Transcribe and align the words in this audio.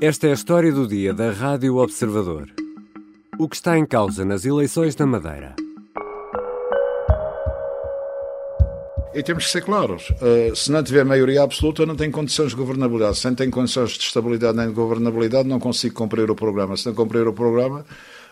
Esta 0.00 0.28
é 0.28 0.30
a 0.30 0.34
história 0.34 0.70
do 0.70 0.86
dia 0.86 1.12
da 1.12 1.32
Rádio 1.32 1.76
Observador. 1.78 2.48
O 3.36 3.48
que 3.48 3.56
está 3.56 3.76
em 3.76 3.84
causa 3.84 4.24
nas 4.24 4.44
eleições 4.44 4.94
na 4.94 5.04
Madeira? 5.04 5.56
E 9.12 9.20
temos 9.24 9.46
que 9.46 9.50
ser 9.50 9.62
claros. 9.62 10.10
Uh, 10.10 10.54
se 10.54 10.70
não 10.70 10.84
tiver 10.84 11.04
maioria 11.04 11.42
absoluta, 11.42 11.84
não 11.84 11.96
tem 11.96 12.12
condições 12.12 12.50
de 12.50 12.54
governabilidade. 12.54 13.18
Se 13.18 13.26
não 13.26 13.34
tem 13.34 13.50
condições 13.50 13.90
de 13.90 14.04
estabilidade 14.04 14.56
nem 14.56 14.68
de 14.68 14.72
governabilidade, 14.72 15.48
não 15.48 15.58
consigo 15.58 15.96
cumprir 15.96 16.30
o 16.30 16.36
programa. 16.36 16.76
Se 16.76 16.86
não 16.86 16.94
cumprir 16.94 17.26
o 17.26 17.32
programa, 17.32 17.84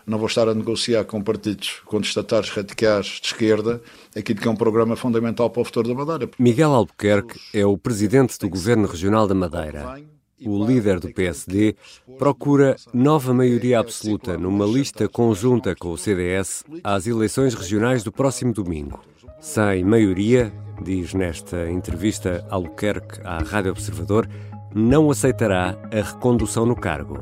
não 0.05 0.17
vou 0.17 0.27
estar 0.27 0.47
a 0.47 0.53
negociar 0.53 1.03
com 1.03 1.21
partidos 1.21 1.81
contestatários 1.83 2.49
radicais 2.49 3.19
de 3.21 3.27
esquerda 3.27 3.81
aquilo 4.15 4.39
que 4.39 4.47
é 4.47 4.51
um 4.51 4.55
programa 4.55 4.95
fundamental 4.95 5.49
para 5.49 5.63
o 5.63 5.65
futuro 5.65 5.89
da 5.89 5.95
Madeira. 5.95 6.31
Miguel 6.39 6.71
Albuquerque 6.71 7.37
é 7.53 7.65
o 7.65 7.77
presidente 7.77 8.39
do 8.39 8.47
Governo 8.47 8.87
Regional 8.87 9.27
da 9.27 9.35
Madeira 9.35 10.16
o 10.45 10.65
líder 10.65 10.99
do 10.99 11.11
PSD, 11.11 11.75
procura 12.17 12.75
nova 12.93 13.33
maioria 13.33 13.79
absoluta 13.79 14.37
numa 14.37 14.65
lista 14.65 15.07
conjunta 15.07 15.75
com 15.75 15.89
o 15.89 15.97
CDS 15.97 16.63
às 16.83 17.07
eleições 17.07 17.53
regionais 17.53 18.03
do 18.03 18.11
próximo 18.11 18.53
domingo. 18.53 18.99
Sem 19.39 19.83
maioria, 19.83 20.51
diz 20.83 21.13
nesta 21.13 21.69
entrevista 21.69 22.45
Albuquerque 22.49 23.19
à 23.23 23.39
Rádio 23.39 23.71
Observador, 23.71 24.27
não 24.73 25.09
aceitará 25.09 25.77
a 25.91 26.01
recondução 26.01 26.65
no 26.65 26.75
cargo. 26.75 27.19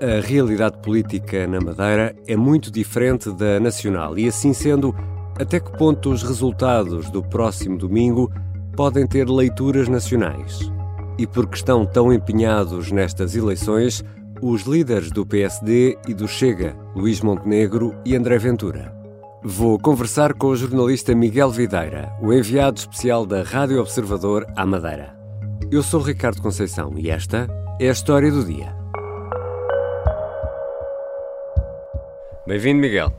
A 0.00 0.24
realidade 0.24 0.78
política 0.78 1.46
na 1.46 1.60
Madeira 1.60 2.14
é 2.26 2.36
muito 2.36 2.70
diferente 2.70 3.30
da 3.32 3.58
nacional 3.58 4.16
e, 4.16 4.28
assim 4.28 4.52
sendo, 4.52 4.94
até 5.38 5.58
que 5.60 5.76
ponto 5.76 6.10
os 6.10 6.22
resultados 6.22 7.10
do 7.10 7.22
próximo 7.22 7.76
domingo 7.76 8.30
podem 8.76 9.06
ter 9.06 9.28
leituras 9.28 9.88
nacionais? 9.88 10.77
E 11.18 11.26
porque 11.26 11.56
estão 11.56 11.84
tão 11.84 12.12
empenhados 12.12 12.92
nestas 12.92 13.34
eleições, 13.34 14.04
os 14.40 14.62
líderes 14.62 15.10
do 15.10 15.26
PSD 15.26 15.98
e 16.06 16.14
do 16.14 16.28
Chega, 16.28 16.76
Luís 16.94 17.20
Montenegro 17.20 17.94
e 18.04 18.14
André 18.14 18.38
Ventura. 18.38 18.96
Vou 19.42 19.78
conversar 19.78 20.34
com 20.34 20.48
o 20.48 20.56
jornalista 20.56 21.14
Miguel 21.14 21.50
Videira, 21.50 22.12
o 22.20 22.32
enviado 22.32 22.78
especial 22.78 23.26
da 23.26 23.42
Rádio 23.42 23.80
Observador 23.80 24.46
à 24.56 24.64
Madeira. 24.64 25.16
Eu 25.70 25.82
sou 25.82 26.00
Ricardo 26.00 26.40
Conceição 26.40 26.94
e 26.96 27.10
esta 27.10 27.48
é 27.80 27.88
a 27.88 27.92
história 27.92 28.30
do 28.30 28.44
dia. 28.44 28.76
Bem-vindo, 32.46 32.80
Miguel. 32.80 33.12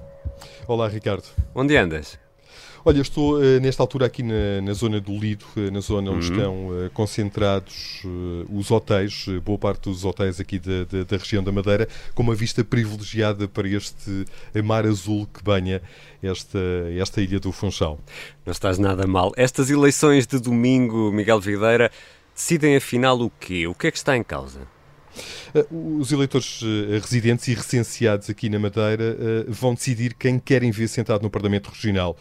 Olá, 0.68 0.88
Ricardo. 0.88 1.26
Onde 1.54 1.76
andas? 1.78 2.18
Olha, 2.90 3.02
estou 3.02 3.38
uh, 3.38 3.60
nesta 3.62 3.84
altura 3.84 4.08
aqui 4.08 4.24
na, 4.24 4.62
na 4.64 4.74
zona 4.74 5.00
do 5.00 5.16
Lido, 5.16 5.46
uh, 5.56 5.70
na 5.70 5.80
zona 5.80 6.10
onde 6.10 6.26
uhum. 6.26 6.36
estão 6.36 6.68
uh, 6.70 6.90
concentrados 6.90 8.02
os 8.52 8.72
hotéis, 8.72 9.28
boa 9.46 9.60
parte 9.60 9.84
dos 9.84 10.04
hotéis 10.04 10.40
aqui 10.40 10.58
da, 10.58 10.86
da, 10.86 11.04
da, 11.04 11.18
região 11.18 11.44
da 11.44 11.52
Madeira, 11.52 11.88
com 12.16 12.24
uma 12.24 12.34
vista 12.34 12.64
privilegiada 12.64 13.48
para 13.48 13.68
este 13.68 14.26
mar 14.64 14.88
azul 14.88 15.28
que 15.32 15.44
banha 15.44 15.84
esta, 16.24 16.58
esta 17.00 17.22
ilha 17.22 17.40
do 17.40 17.52
Funchal. 17.52 18.00
Não 18.44 18.52
estás 18.52 18.80
nada 18.80 19.06
mal. 19.06 19.34
Estas 19.38 19.70
eleições 19.70 20.26
de 20.26 20.40
domingo, 20.40 21.12
Miguel 21.12 21.40
Videira, 21.40 21.92
decidem 22.34 22.76
afinal 22.76 23.22
o 23.22 23.30
quê? 23.40 23.68
O 23.68 23.76
que 23.76 23.86
é 23.86 23.92
que 23.92 23.98
está 23.98 24.18
em 24.18 24.24
causa? 24.24 24.62
Os 25.70 26.12
eleitores 26.12 26.62
residentes 27.00 27.48
e 27.50 27.54
recenseados 27.54 28.32
aqui 28.32 28.50
na 28.50 28.58
Madeira 28.58 29.16
vão 29.48 29.76
decidir 29.76 30.16
quem 30.16 30.40
querem 30.40 30.72
ver 30.72 30.88
sentado 30.88 31.22
no 31.22 31.30
Parlamento 31.30 31.68
Regional. 31.68 32.18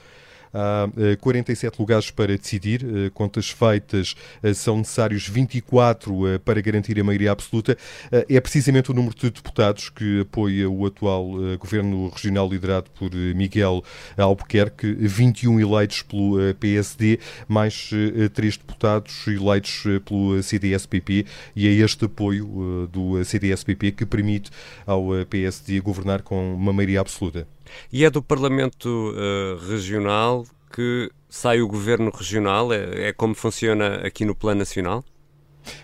Há 0.52 0.88
47 1.20 1.74
eh, 1.74 1.76
lugares 1.78 2.10
para 2.10 2.36
decidir. 2.36 2.84
Eh, 2.84 3.10
contas 3.12 3.50
feitas, 3.50 4.14
eh, 4.42 4.54
são 4.54 4.78
necessários 4.78 5.28
24 5.28 6.40
para 6.44 6.60
garantir 6.60 6.98
a 6.98 7.04
maioria 7.04 7.32
absoluta. 7.32 7.76
É 8.10 8.40
precisamente 8.40 8.90
o 8.90 8.94
número 8.94 9.14
de 9.14 9.30
deputados 9.30 9.88
que 9.90 10.20
apoia 10.20 10.68
o 10.68 10.86
atual 10.86 11.28
governo 11.58 12.08
regional 12.08 12.48
liderado 12.48 12.90
por 12.90 13.10
Miguel 13.14 13.82
Albuquerque, 14.16 14.92
21 14.92 15.60
eleitos 15.60 16.02
pelo 16.02 16.54
PSD, 16.54 17.18
mais 17.46 17.90
3 18.34 18.56
deputados 18.56 19.26
eleitos 19.26 19.84
pelo 20.04 20.42
CDS-PP, 20.42 21.26
e 21.54 21.68
é 21.68 21.70
este 21.70 22.04
apoio 22.06 22.88
do 22.90 23.22
CDS-PP 23.24 23.92
que 23.92 24.06
permite 24.06 24.50
ao 24.86 25.08
PSD 25.28 25.80
governar 25.80 26.22
com 26.22 26.54
uma 26.54 26.72
maioria 26.72 27.00
absoluta. 27.00 27.46
E 27.92 28.04
é 28.04 28.10
do 28.10 28.22
Parlamento 28.22 28.88
uh, 28.88 29.56
Regional 29.68 30.46
que 30.72 31.10
sai 31.28 31.60
o 31.60 31.68
governo 31.68 32.10
regional? 32.10 32.72
É, 32.72 33.08
é 33.08 33.12
como 33.12 33.34
funciona 33.34 33.96
aqui 34.06 34.24
no 34.24 34.34
plano 34.34 34.60
nacional? 34.60 35.04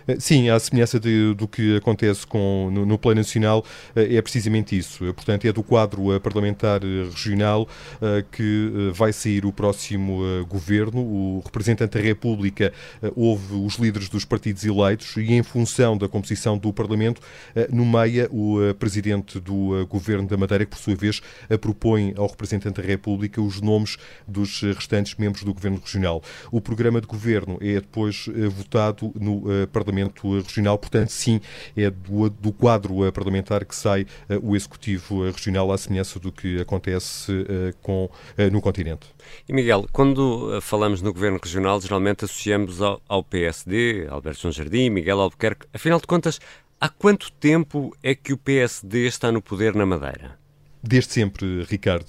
Eh, 0.07 0.17
sim, 0.19 0.49
à 0.49 0.59
semelhança 0.59 0.99
de, 0.99 1.33
do 1.33 1.47
que 1.47 1.77
acontece 1.77 2.25
com, 2.25 2.69
no, 2.71 2.85
no, 2.85 2.97
Plano 2.97 3.19
Nacional, 3.19 3.65
eh, 3.95 4.15
é 4.15 4.21
precisamente 4.21 4.77
isso. 4.77 5.05
Eh, 5.05 5.13
portanto, 5.13 5.45
é 5.45 5.51
do 5.51 5.63
quadro 5.63 6.19
parlamentar 6.21 6.81
regional 6.83 7.67
que 8.31 8.91
vai 8.93 9.11
sair 9.11 9.45
o 9.45 9.51
próximo 9.51 10.45
governo. 10.47 10.99
O 11.01 11.41
representante 11.43 11.97
da 11.97 12.03
República 12.03 12.71
ouve 13.15 13.53
os 13.53 13.75
líderes 13.75 14.09
dos 14.09 14.25
partidos 14.25 14.63
eleitos 14.63 15.15
e, 15.17 15.33
em 15.33 15.43
função 15.43 15.97
da 15.97 16.07
composição 16.07 16.57
do 16.57 16.71
Parlamento, 16.73 17.21
nomeia 17.71 18.27
o 18.31 18.73
presidente 18.77 19.39
do 19.39 19.85
governo 19.87 20.27
da 20.27 20.37
Madeira, 20.37 20.65
que, 20.65 20.71
por 20.71 20.79
sua 20.79 20.95
vez, 20.95 21.21
propõe 21.61 22.13
ao 22.17 22.27
representante 22.27 22.81
da 22.81 22.87
República 22.87 23.41
os 23.41 23.61
nomes 23.61 23.97
dos 24.27 24.61
restantes 24.61 25.15
membros 25.15 25.43
do 25.43 25.53
governo 25.53 25.79
regional. 25.79 26.21
O 26.51 26.61
programa 26.61 27.01
de 27.01 27.07
governo 27.07 27.57
é 27.61 27.75
depois 27.75 28.25
votado 28.51 29.11
no 29.19 29.43
Parlamento 29.75 30.39
Regional. 30.39 30.77
Portanto, 30.77 31.09
sim, 31.09 31.41
é 31.75 31.89
do, 31.89 32.29
do 32.29 32.53
quadro 32.53 33.11
parlamentar 33.11 33.65
que 33.65 33.75
sai 33.75 34.07
eh, 34.29 34.39
o 34.41 34.55
Executivo 34.55 35.25
Regional, 35.25 35.69
à 35.71 35.77
semelhança 35.77 36.17
do 36.17 36.31
que 36.31 36.61
acontece 36.61 37.45
eh, 37.49 37.73
com, 37.81 38.09
eh, 38.37 38.49
no 38.49 38.61
continente. 38.61 39.07
E 39.49 39.53
Miguel, 39.53 39.85
quando 39.91 40.59
falamos 40.61 41.01
no 41.01 41.11
Governo 41.11 41.39
Regional, 41.43 41.81
geralmente 41.81 42.23
associamos 42.23 42.81
ao, 42.81 43.01
ao 43.07 43.21
PSD, 43.21 44.07
Alberto 44.09 44.41
João 44.43 44.51
Jardim, 44.53 44.89
Miguel 44.89 45.19
Albuquerque. 45.19 45.67
Afinal 45.73 45.99
de 45.99 46.07
contas, 46.07 46.39
há 46.79 46.87
quanto 46.87 47.31
tempo 47.33 47.95
é 48.01 48.15
que 48.15 48.31
o 48.31 48.37
PSD 48.37 49.07
está 49.07 49.29
no 49.31 49.41
poder 49.41 49.75
na 49.75 49.85
Madeira? 49.85 50.44
Desde 50.87 51.13
sempre, 51.13 51.63
Ricardo. 51.63 52.05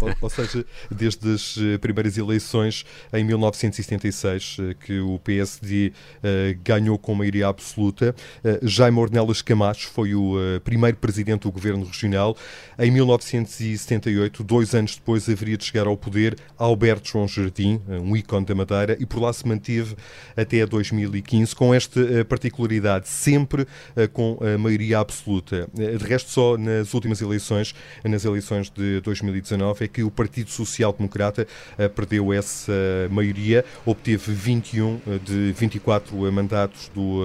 ou, 0.00 0.14
ou, 0.22 0.30
seja, 0.30 0.64
desde 0.90 1.34
as 1.34 1.56
eh, 1.56 1.78
primeiras 1.78 2.18
eleições 2.18 2.84
em 3.12 3.22
1976, 3.22 4.56
eh, 4.58 4.74
que 4.84 4.98
o 4.98 5.20
PSD 5.20 5.88
uh, 5.88 5.92
eh, 6.22 6.56
ganhou 6.64 6.98
com 6.98 7.14
maioria 7.14 7.46
absoluta. 7.46 8.14
Uh, 8.44 8.66
Jaime 8.66 8.98
Ornelas 8.98 9.40
Camacho 9.40 9.88
foi 9.88 10.16
o 10.16 10.34
uh, 10.36 10.60
primeiro 10.62 10.96
presidente 10.96 11.42
do 11.42 11.52
governo 11.52 11.84
regional. 11.84 12.36
Em 12.76 12.90
1978, 12.90 14.42
dois 14.42 14.74
anos 14.74 14.96
depois, 14.96 15.28
haveria 15.28 15.56
de 15.56 15.64
chegar 15.64 15.86
ao 15.86 15.96
poder 15.96 16.36
Alberto 16.56 17.08
João 17.10 17.28
Jardim, 17.28 17.80
um 17.88 18.16
ícone 18.16 18.46
da 18.46 18.54
Madeira, 18.54 18.96
e 18.98 19.06
por 19.06 19.20
lá 19.20 19.32
se 19.32 19.46
manteve 19.46 19.94
até 20.36 20.64
2015, 20.64 21.54
com 21.54 21.74
esta 21.74 22.24
particularidade, 22.24 23.08
sempre 23.08 23.66
com 24.12 24.38
a 24.40 24.56
maioria 24.56 25.00
absoluta. 25.00 25.68
De 25.74 26.04
resto, 26.04 26.30
só 26.30 26.56
nas 26.56 26.94
últimas 26.94 27.20
eleições 27.20 27.74
nas 28.08 28.24
eleições 28.24 28.70
de 28.70 29.00
2019 29.00 29.84
é 29.84 29.88
que 29.88 30.02
o 30.02 30.10
Partido 30.10 30.50
Social 30.50 30.92
Democrata 30.92 31.46
eh, 31.76 31.88
perdeu 31.88 32.32
essa 32.32 32.72
maioria, 33.10 33.64
obteve 33.84 34.32
21 34.32 35.00
eh, 35.06 35.18
de 35.22 35.52
24 35.52 36.26
eh, 36.26 36.30
mandatos 36.30 36.90
do 36.94 37.20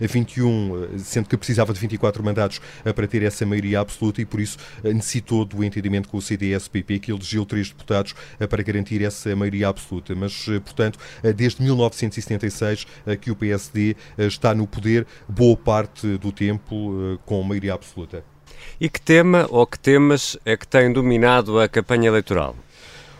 21, 0.00 0.98
sendo 0.98 1.28
que 1.28 1.36
precisava 1.36 1.72
de 1.72 1.80
24 1.80 2.22
mandatos 2.22 2.60
para 2.94 3.06
ter 3.06 3.22
essa 3.22 3.44
maioria 3.44 3.80
absoluta 3.80 4.20
e 4.20 4.24
por 4.24 4.40
isso 4.40 4.58
necessitou 4.82 5.44
do 5.44 5.62
entendimento 5.62 6.08
com 6.08 6.16
o 6.16 6.22
CDS-PP 6.22 6.98
que 6.98 7.12
elegeu 7.12 7.44
três 7.44 7.68
deputados 7.68 8.14
para 8.48 8.62
garantir 8.62 9.02
essa 9.02 9.34
maioria 9.34 9.68
absoluta. 9.68 10.14
Mas, 10.14 10.46
portanto, 10.64 10.98
desde 11.34 11.62
1976 11.62 12.86
que 13.20 13.30
o 13.30 13.36
PSD 13.36 13.96
está 14.18 14.54
no 14.54 14.66
poder 14.66 15.06
boa 15.28 15.56
parte 15.56 16.16
do 16.18 16.32
tempo 16.32 17.18
com 17.24 17.42
maioria 17.42 17.74
absoluta. 17.74 18.35
E 18.80 18.88
que 18.88 19.00
tema 19.00 19.46
ou 19.50 19.66
que 19.66 19.78
temas 19.78 20.36
é 20.44 20.56
que 20.56 20.66
têm 20.66 20.92
dominado 20.92 21.58
a 21.60 21.68
campanha 21.68 22.08
eleitoral? 22.08 22.54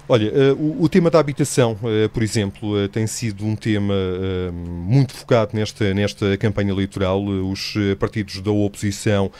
Olha, 0.08 0.55
uh, 0.55 0.85
o, 0.85 0.88
tema 0.88 1.11
da 1.11 1.19
habitação, 1.19 1.73
uh, 1.82 2.08
por 2.11 2.23
exemplo, 2.23 2.85
uh, 2.85 2.88
tem 2.88 3.08
sido 3.08 3.44
um 3.44 3.56
tema 3.56 3.94
muito 4.53 5.12
focado 5.12 5.50
nesta, 5.53 5.93
nesta 5.93 6.37
campanha 6.37 6.70
eleitoral. 6.70 7.25
os 7.25 7.75
partidos 7.99 8.41
da 8.41 8.50
oposição 8.50 9.31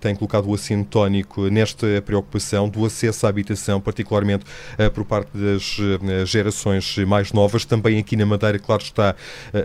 têm 0.00 0.14
colocado 0.14 0.48
o 0.48 0.54
acento 0.54 0.88
tónico 0.88 1.48
nesta 1.48 2.00
preocupação 2.02 2.68
do 2.68 2.84
acesso 2.84 3.26
à 3.26 3.28
habitação, 3.28 3.80
particularmente 3.80 4.44
por 4.94 5.04
parte 5.04 5.30
das 5.36 5.76
gerações 6.28 6.96
mais 6.98 7.32
novas. 7.32 7.64
Também 7.64 7.98
aqui 7.98 8.16
na 8.16 8.26
Madeira, 8.26 8.58
claro 8.58 8.82
está, 8.82 9.14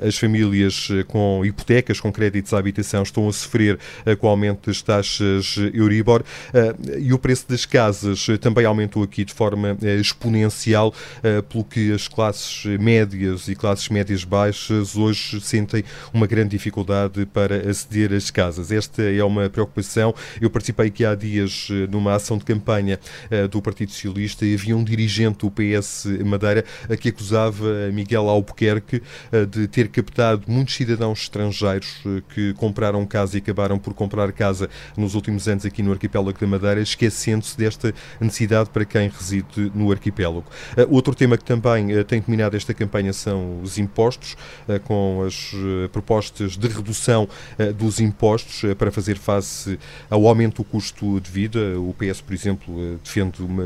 as 0.06 0.18
famílias 0.18 0.90
com 1.08 1.44
hipotecas, 1.46 2.00
com 2.00 2.12
créditos 2.12 2.54
à 2.54 2.60
habitação, 2.60 3.04
estão 3.04 3.28
a 3.28 3.34
sofrer 3.34 3.78
com 4.20 4.28
o 4.28 4.30
aumento 4.30 4.68
das 4.68 4.82
taxas 4.82 5.56
Euribor 5.74 6.24
e 6.98 7.14
o 7.14 7.20
preço 7.20 7.46
das 7.48 7.66
casas 7.66 8.28
também 8.42 8.66
aumentou 8.66 9.04
aqui 9.04 9.24
de 9.24 9.34
forma 9.34 9.78
exponencial 10.00 10.39
exponencial, 10.40 10.94
pelo 11.50 11.64
que 11.64 11.92
as 11.92 12.08
classes 12.08 12.66
médias 12.80 13.48
e 13.48 13.56
classes 13.56 13.90
médias 13.90 14.24
baixas 14.24 14.96
hoje 14.96 15.42
sentem 15.42 15.84
uma 16.14 16.26
grande 16.28 16.50
dificuldade 16.52 17.26
para 17.26 17.70
aceder 17.70 18.14
às 18.14 18.32
casas. 18.32 18.72
Esta 18.72 19.04
é 19.04 19.24
uma 19.24 19.50
preocupação. 19.50 20.14
Eu 20.40 20.50
participei 20.50 20.88
aqui 20.88 21.06
há 21.06 21.16
dias 21.16 21.68
numa 21.90 22.16
ação 22.16 22.38
de 22.38 22.46
campanha 22.46 23.00
do 23.52 23.62
Partido 23.62 23.92
Socialista 23.92 24.46
e 24.46 24.54
havia 24.54 24.76
um 24.76 24.84
dirigente 24.84 25.40
do 25.40 25.52
PS 25.52 26.06
Madeira 26.26 26.64
que 27.00 27.10
acusava 27.10 27.92
Miguel 27.92 28.30
Albuquerque 28.30 29.02
de 29.50 29.68
ter 29.68 29.90
captado 29.90 30.44
muitos 30.48 30.76
cidadãos 30.76 31.22
estrangeiros 31.22 32.02
que 32.34 32.54
compraram 32.54 33.06
casa 33.06 33.38
e 33.38 33.40
acabaram 33.40 33.78
por 33.78 33.94
comprar 33.94 34.32
casa 34.32 34.70
nos 34.96 35.16
últimos 35.16 35.48
anos 35.48 35.66
aqui 35.66 35.84
no 35.84 35.92
arquipélago 35.92 36.40
da 36.40 36.48
Madeira, 36.48 36.82
esquecendo-se 36.82 37.58
desta 37.58 37.94
necessidade 38.20 38.70
para 38.70 38.86
quem 38.86 39.10
reside 39.10 39.72
no 39.74 39.92
arquipélago. 39.92 40.29
Uh, 40.38 40.44
outro 40.90 41.16
tema 41.16 41.38
que 41.38 41.44
também 41.44 41.98
uh, 41.98 42.04
tem 42.04 42.22
dominado 42.22 42.56
esta 42.56 42.74
campanha 42.74 43.12
são 43.14 43.62
os 43.62 43.78
impostos, 43.78 44.36
uh, 44.68 44.80
com 44.82 45.24
as 45.26 45.54
propostas 45.92 46.58
de 46.58 46.68
redução 46.68 47.28
dos 47.76 48.00
impostos 48.00 48.62
para 48.78 48.92
fazer 48.92 49.18
face 49.18 49.80
ao 50.10 50.28
aumento 50.28 50.58
do 50.58 50.64
custo 50.64 51.20
de 51.20 51.30
vida. 51.30 51.60
O 51.80 51.94
PS, 51.94 52.22
por 52.22 52.34
exemplo, 52.34 53.00
defende 53.04 53.42
uma, 53.42 53.64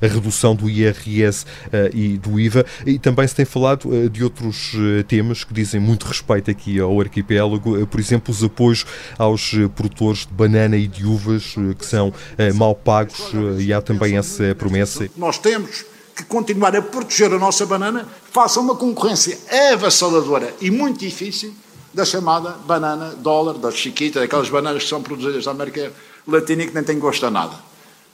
a 0.00 0.06
redução 0.06 0.54
do 0.54 0.68
IRS 0.68 1.44
e 1.92 2.16
do 2.18 2.38
IVA 2.38 2.64
e 2.86 2.98
também 2.98 3.26
se 3.26 3.34
tem 3.34 3.44
falado 3.44 4.08
de 4.08 4.22
outros 4.24 4.72
temas 5.08 5.44
que 5.44 5.52
dizem 5.52 5.80
muito 5.80 6.06
respeito 6.06 6.50
aqui 6.50 6.80
ao 6.80 7.00
arquipélago, 7.00 7.86
por 7.86 8.00
exemplo, 8.00 8.32
os 8.32 8.42
apoios 8.42 8.86
aos 9.18 9.52
produtores 9.74 10.26
de 10.26 10.32
banana 10.32 10.76
e 10.76 10.86
de 10.86 11.06
uvas 11.06 11.54
que 11.78 11.84
são 11.84 12.12
mal 12.54 12.74
pagos 12.74 13.32
e 13.58 13.72
há 13.72 13.80
também 13.80 14.16
essa 14.16 14.54
promessa. 14.54 15.08
Nós 15.16 15.38
temos 15.38 15.84
que 16.22 16.28
continuar 16.28 16.74
a 16.76 16.82
proteger 16.82 17.32
a 17.32 17.38
nossa 17.38 17.66
banana 17.66 18.06
face 18.32 18.58
a 18.58 18.62
uma 18.62 18.76
concorrência 18.76 19.38
avassaladora 19.72 20.54
e 20.60 20.70
muito 20.70 21.00
difícil 21.00 21.54
da 21.92 22.04
chamada 22.04 22.50
banana 22.66 23.14
dólar, 23.16 23.58
da 23.58 23.70
chiquita, 23.70 24.20
daquelas 24.20 24.48
bananas 24.48 24.84
que 24.84 24.88
são 24.88 25.02
produzidas 25.02 25.44
na 25.46 25.52
América 25.52 25.92
Latina 26.26 26.62
e 26.62 26.68
que 26.68 26.74
nem 26.74 26.84
têm 26.84 26.98
gosto 26.98 27.26
a 27.26 27.30
nada. 27.30 27.56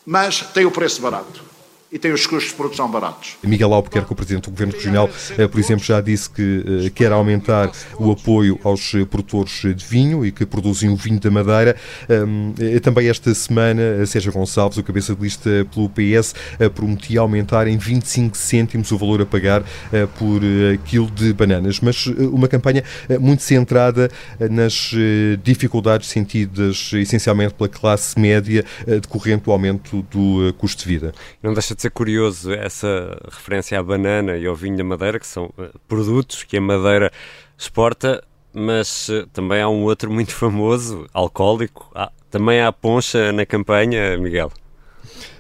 Mas 0.04 0.40
tem 0.54 0.64
o 0.64 0.70
preço 0.70 1.00
barato 1.02 1.55
e 1.90 1.98
tem 1.98 2.12
os 2.12 2.26
custos 2.26 2.50
de 2.50 2.56
produção 2.56 2.90
baratos. 2.90 3.36
Miguel 3.44 3.72
Albuquerque, 3.72 4.12
o 4.12 4.16
Presidente 4.16 4.44
do 4.44 4.50
Governo 4.50 4.72
Regional, 4.72 5.08
eh, 5.38 5.46
por 5.46 5.60
exemplo, 5.60 5.84
já 5.84 6.00
disse 6.00 6.28
que 6.28 6.86
eh, 6.86 6.90
quer 6.90 7.12
aumentar 7.12 7.70
o 7.98 8.10
apoio 8.10 8.58
aos 8.64 8.92
eh, 8.94 9.04
produtores 9.04 9.62
de 9.62 9.84
vinho 9.84 10.26
e 10.26 10.32
que 10.32 10.44
produzem 10.44 10.90
o 10.90 10.96
vinho 10.96 11.20
da 11.20 11.30
Madeira. 11.30 11.76
Também 12.82 13.08
esta 13.08 13.32
semana, 13.34 14.04
Sérgio 14.06 14.32
Gonçalves, 14.32 14.78
o 14.78 14.82
cabeça 14.82 15.14
de 15.14 15.22
lista 15.22 15.66
pelo 15.72 15.88
PS, 15.88 16.34
prometia 16.74 17.20
aumentar 17.20 17.66
em 17.66 17.76
25 17.76 18.36
cêntimos 18.36 18.90
o 18.90 18.98
valor 18.98 19.22
a 19.22 19.26
pagar 19.26 19.62
por 20.18 20.40
quilo 20.84 21.10
de 21.10 21.32
bananas. 21.32 21.80
Mas 21.80 22.06
uma 22.06 22.48
campanha 22.48 22.82
muito 23.20 23.42
centrada 23.42 24.10
nas 24.50 24.92
dificuldades 25.42 26.08
sentidas 26.08 26.90
essencialmente 26.92 27.54
pela 27.54 27.68
classe 27.68 28.18
média 28.18 28.64
decorrente 28.86 29.44
do 29.44 29.52
aumento 29.52 30.02
do 30.10 30.52
custo 30.58 30.82
de 30.82 30.88
vida. 30.88 31.12
Não 31.42 31.52
deixa 31.52 31.75
de 31.76 31.82
ser 31.82 31.90
curioso 31.90 32.52
essa 32.52 33.16
referência 33.30 33.78
à 33.78 33.82
banana 33.82 34.36
e 34.36 34.46
ao 34.46 34.54
vinho 34.56 34.76
da 34.76 34.84
Madeira, 34.84 35.20
que 35.20 35.26
são 35.26 35.52
eh, 35.58 35.70
produtos 35.86 36.42
que 36.42 36.56
a 36.56 36.60
Madeira 36.60 37.12
exporta, 37.56 38.22
mas 38.52 39.08
eh, 39.08 39.26
também 39.32 39.60
há 39.60 39.68
um 39.68 39.84
outro 39.84 40.10
muito 40.10 40.32
famoso, 40.34 41.06
alcoólico. 41.12 41.90
também 42.30 42.60
há 42.60 42.72
poncha 42.72 43.32
na 43.32 43.46
campanha, 43.46 44.16
Miguel. 44.18 44.50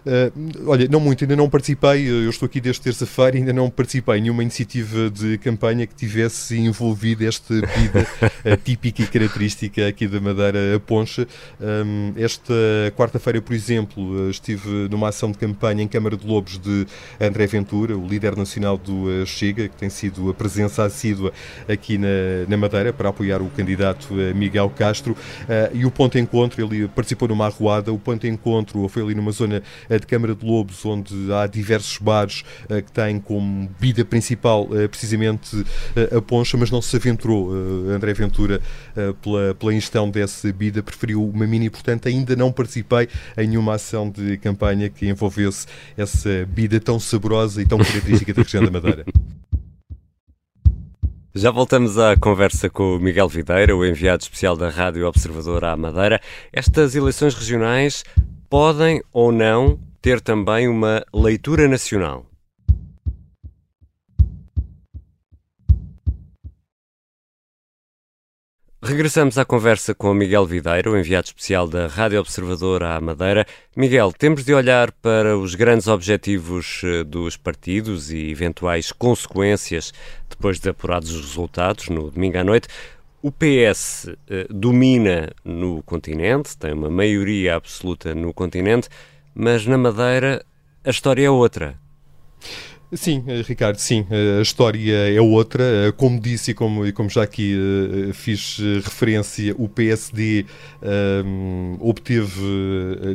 Uh, 0.06 0.68
olha, 0.70 0.86
não 0.86 1.00
muito, 1.00 1.24
ainda 1.24 1.34
não 1.34 1.50
participei, 1.50 2.08
eu 2.08 2.30
estou 2.30 2.46
aqui 2.46 2.60
desde 2.60 2.80
terça-feira, 2.80 3.36
ainda 3.36 3.52
não 3.52 3.68
participei 3.68 4.18
em 4.18 4.22
nenhuma 4.22 4.40
iniciativa 4.40 5.10
de 5.10 5.36
campanha 5.38 5.84
que 5.84 5.96
tivesse 5.96 6.56
envolvido 6.56 7.26
esta 7.26 7.52
bebida 7.52 8.06
uh, 8.22 8.56
típica 8.56 9.02
e 9.02 9.06
característica 9.08 9.88
aqui 9.88 10.06
da 10.06 10.20
Madeira, 10.20 10.76
a 10.76 10.78
poncha. 10.78 11.26
Um, 11.60 12.12
esta 12.16 12.54
quarta-feira, 12.96 13.42
por 13.42 13.52
exemplo, 13.52 14.30
estive 14.30 14.88
numa 14.88 15.08
ação 15.08 15.32
de 15.32 15.38
campanha 15.38 15.82
em 15.82 15.88
Câmara 15.88 16.16
de 16.16 16.24
Lobos 16.24 16.56
de 16.56 16.86
André 17.20 17.48
Ventura, 17.48 17.98
o 17.98 18.06
líder 18.06 18.36
nacional 18.36 18.78
do 18.78 19.06
uh, 19.06 19.26
Chega, 19.26 19.68
que 19.68 19.74
tem 19.74 19.90
sido 19.90 20.30
a 20.30 20.34
presença 20.34 20.84
assídua 20.84 21.32
aqui 21.68 21.98
na, 21.98 22.06
na 22.46 22.56
Madeira 22.56 22.92
para 22.92 23.08
apoiar 23.08 23.42
o 23.42 23.50
candidato 23.50 24.14
Miguel 24.36 24.70
Castro. 24.70 25.16
e 25.74 25.84
o 25.84 25.90
ponto 25.90 26.12
de 26.12 26.20
encontro, 26.20 26.64
ele 26.64 26.86
participou 26.86 27.26
numa 27.26 27.46
arruada, 27.46 27.92
o 27.92 27.98
ponto 27.98 28.20
de 28.20 28.28
encontro 28.28 28.86
foi 28.88 29.02
ali 29.02 29.14
numa 29.14 29.32
zona 29.32 29.60
de 29.98 30.06
Câmara 30.06 30.34
de 30.34 30.44
Lobos, 30.44 30.84
onde 30.84 31.32
há 31.32 31.46
diversos 31.46 31.98
bares 31.98 32.44
eh, 32.68 32.82
que 32.82 32.92
têm 32.92 33.20
como 33.20 33.68
bebida 33.80 34.04
principal 34.04 34.68
eh, 34.72 34.88
precisamente 34.88 35.64
eh, 35.94 36.16
a 36.16 36.22
poncha, 36.22 36.56
mas 36.56 36.70
não 36.70 36.80
se 36.80 36.96
aventurou. 36.96 37.52
André 37.90 38.12
Ventura, 38.12 38.60
pela, 39.22 39.54
pela 39.54 39.74
ingestão 39.74 40.10
dessa 40.10 40.48
bebida, 40.48 40.82
preferiu 40.82 41.24
uma 41.24 41.46
mini, 41.46 41.70
portanto, 41.70 42.08
ainda 42.08 42.34
não 42.36 42.52
participei 42.52 43.08
em 43.36 43.48
nenhuma 43.48 43.74
ação 43.74 44.10
de 44.10 44.36
campanha 44.38 44.88
que 44.88 45.06
envolvesse 45.06 45.66
essa 45.96 46.28
bebida 46.28 46.80
tão 46.80 46.98
saborosa 46.98 47.62
e 47.62 47.66
tão 47.66 47.78
característica 47.78 48.32
da 48.32 48.42
região 48.42 48.64
da 48.64 48.70
Madeira. 48.70 49.04
Já 51.38 51.50
voltamos 51.50 51.98
à 51.98 52.16
conversa 52.16 52.70
com 52.70 52.96
o 52.96 52.98
Miguel 52.98 53.28
Videira, 53.28 53.76
o 53.76 53.84
enviado 53.84 54.22
especial 54.22 54.56
da 54.56 54.70
Rádio 54.70 55.06
Observador 55.06 55.66
à 55.66 55.76
Madeira. 55.76 56.18
Estas 56.50 56.94
eleições 56.94 57.34
regionais 57.34 58.04
podem 58.48 59.02
ou 59.12 59.32
não 59.32 59.78
ter 60.00 60.20
também 60.20 60.68
uma 60.68 61.04
leitura 61.12 61.66
nacional. 61.68 62.26
Regressamos 68.82 69.36
à 69.36 69.44
conversa 69.44 69.96
com 69.96 70.14
Miguel 70.14 70.46
Videiro, 70.46 70.96
enviado 70.96 71.26
especial 71.26 71.66
da 71.66 71.88
Rádio 71.88 72.20
Observador 72.20 72.84
à 72.84 73.00
Madeira. 73.00 73.44
Miguel, 73.74 74.12
temos 74.12 74.44
de 74.44 74.54
olhar 74.54 74.92
para 74.92 75.36
os 75.36 75.56
grandes 75.56 75.88
objetivos 75.88 76.82
eh, 76.84 77.02
dos 77.02 77.36
partidos 77.36 78.12
e 78.12 78.30
eventuais 78.30 78.92
consequências 78.92 79.92
depois 80.30 80.60
de 80.60 80.68
apurados 80.68 81.10
os 81.10 81.20
resultados 81.22 81.88
no 81.88 82.12
domingo 82.12 82.38
à 82.38 82.44
noite. 82.44 82.68
O 83.26 83.32
PS 83.32 84.06
eh, 84.28 84.46
domina 84.48 85.32
no 85.44 85.82
continente, 85.82 86.56
tem 86.56 86.72
uma 86.72 86.88
maioria 86.88 87.56
absoluta 87.56 88.14
no 88.14 88.32
continente, 88.32 88.88
mas 89.34 89.66
na 89.66 89.76
Madeira 89.76 90.46
a 90.84 90.90
história 90.90 91.26
é 91.26 91.28
outra. 91.28 91.76
Sim, 92.92 93.24
eh, 93.26 93.42
Ricardo, 93.42 93.78
sim, 93.78 94.06
eh, 94.08 94.38
a 94.38 94.42
história 94.42 95.12
é 95.12 95.20
outra. 95.20 95.64
Eh, 95.64 95.92
como 95.92 96.20
disse 96.20 96.52
e 96.52 96.54
como, 96.54 96.92
como 96.92 97.10
já 97.10 97.24
aqui 97.24 97.56
fiz 98.14 98.58
referência, 98.84 99.54
o 99.58 99.68
PSD 99.68 100.46
uh, 100.82 101.88
obteve 101.88 102.40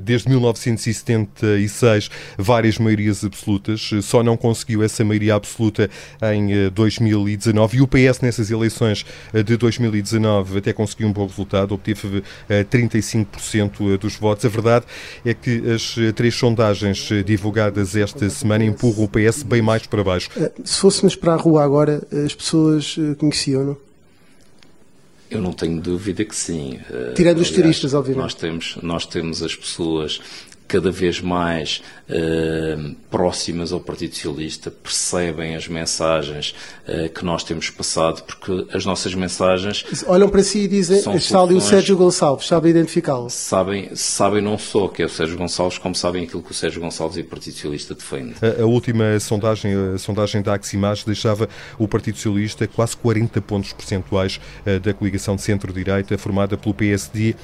desde 0.01 0.29
1976 0.29 2.09
várias 2.37 2.77
maiorias 2.77 3.23
absolutas, 3.23 3.89
só 4.01 4.23
não 4.23 4.35
conseguiu 4.35 4.83
essa 4.83 5.03
maioria 5.03 5.35
absoluta 5.35 5.89
em 6.33 6.69
2019 6.69 7.77
e 7.77 7.81
o 7.81 7.87
PS 7.87 8.21
nessas 8.21 8.51
eleições 8.51 9.05
de 9.33 9.57
2019 9.57 10.57
até 10.57 10.73
conseguiu 10.73 11.07
um 11.07 11.13
bom 11.13 11.27
resultado, 11.27 11.73
obteve 11.73 12.23
35% 12.49 13.97
dos 13.97 14.15
votos. 14.15 14.45
A 14.45 14.49
verdade 14.49 14.85
é 15.25 15.33
que 15.33 15.71
as 15.71 15.95
três 16.15 16.35
sondagens 16.35 17.09
divulgadas 17.25 17.95
esta 17.95 18.29
semana 18.29 18.63
empurram 18.65 19.03
o 19.03 19.07
PS 19.07 19.43
bem 19.43 19.61
mais 19.61 19.70
para 19.79 20.03
baixo. 20.03 20.29
Eh, 20.37 20.51
se 20.63 20.79
fôssemos 20.79 21.15
para 21.15 21.33
a 21.33 21.37
rua 21.37 21.63
agora, 21.63 22.01
as 22.25 22.33
pessoas 22.35 22.95
eh, 22.97 23.15
conheciam-no? 23.15 23.77
Eu 25.29 25.41
não 25.41 25.53
tenho 25.53 25.79
dúvida 25.79 26.25
que 26.25 26.35
sim. 26.35 26.79
Eh, 26.89 27.13
Tirando 27.15 27.37
Aliás, 27.37 27.49
os 27.49 27.51
turistas, 27.51 27.93
obviamente. 27.93 28.21
Nós 28.21 28.33
temos, 28.33 28.77
nós 28.81 29.05
temos 29.05 29.41
as 29.41 29.55
pessoas 29.55 30.19
cada 30.71 30.89
vez 30.89 31.19
mais 31.19 31.83
uh, 32.09 32.95
próximas 33.09 33.73
ao 33.73 33.79
Partido 33.81 34.15
Socialista, 34.15 34.71
percebem 34.71 35.53
as 35.53 35.67
mensagens 35.67 36.55
uh, 36.87 37.09
que 37.09 37.25
nós 37.25 37.43
temos 37.43 37.69
passado, 37.69 38.23
porque 38.23 38.67
as 38.73 38.85
nossas 38.85 39.13
mensagens. 39.13 39.83
Olham 40.07 40.29
para 40.29 40.41
si 40.41 40.59
e 40.59 40.67
dizem: 40.69 40.99
está 41.17 41.41
ali 41.41 41.55
o 41.55 41.59
Sérgio 41.59 41.97
Gonçalves, 41.97 42.47
sabem 42.47 42.71
identificá-lo. 42.71 43.29
Sabem, 43.29 43.93
sabem 43.95 44.41
não 44.41 44.57
só 44.57 44.87
que 44.87 45.03
é 45.03 45.05
o 45.05 45.09
Sérgio 45.09 45.37
Gonçalves, 45.37 45.77
como 45.77 45.93
sabem 45.93 46.23
aquilo 46.23 46.41
que 46.41 46.51
o 46.51 46.53
Sérgio 46.53 46.79
Gonçalves 46.79 47.17
e 47.17 47.21
o 47.21 47.25
Partido 47.25 47.53
Socialista 47.53 47.93
defendem. 47.93 48.35
A, 48.41 48.61
a 48.61 48.65
última 48.65 49.19
sondagem, 49.19 49.73
a 49.93 49.97
sondagem 49.97 50.41
da 50.41 50.53
Aximage, 50.53 51.05
deixava 51.05 51.49
o 51.77 51.85
Partido 51.85 52.15
Socialista 52.15 52.65
quase 52.65 52.95
40 52.95 53.41
pontos 53.41 53.73
percentuais 53.73 54.39
uh, 54.65 54.79
da 54.79 54.93
coligação 54.93 55.35
de 55.35 55.41
centro-direita, 55.41 56.17
formada 56.17 56.55
pelo 56.55 56.73
PSD 56.73 57.35